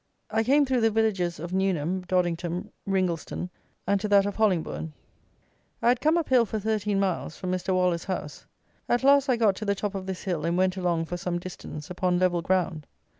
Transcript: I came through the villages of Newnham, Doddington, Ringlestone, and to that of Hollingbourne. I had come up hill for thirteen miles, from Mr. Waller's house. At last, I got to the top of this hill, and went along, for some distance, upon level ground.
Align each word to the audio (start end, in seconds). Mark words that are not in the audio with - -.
I 0.31 0.43
came 0.43 0.65
through 0.65 0.81
the 0.81 0.89
villages 0.89 1.39
of 1.39 1.53
Newnham, 1.53 2.01
Doddington, 2.07 2.71
Ringlestone, 2.87 3.51
and 3.85 4.01
to 4.01 4.07
that 4.07 4.25
of 4.25 4.35
Hollingbourne. 4.37 4.93
I 5.79 5.89
had 5.89 6.01
come 6.01 6.17
up 6.17 6.29
hill 6.29 6.43
for 6.43 6.57
thirteen 6.59 6.99
miles, 6.99 7.37
from 7.37 7.51
Mr. 7.51 7.71
Waller's 7.75 8.05
house. 8.05 8.47
At 8.89 9.03
last, 9.03 9.29
I 9.29 9.35
got 9.37 9.55
to 9.57 9.65
the 9.65 9.75
top 9.75 9.93
of 9.93 10.07
this 10.07 10.23
hill, 10.23 10.43
and 10.43 10.57
went 10.57 10.75
along, 10.75 11.05
for 11.05 11.17
some 11.17 11.37
distance, 11.37 11.91
upon 11.91 12.17
level 12.17 12.41
ground. 12.41 12.87